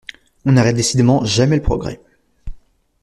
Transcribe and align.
On 0.45 0.53
n'arrête 0.53 0.77
décidément 0.77 1.25
jamais 1.25 1.57
le 1.57 1.61
progrès! 1.61 2.01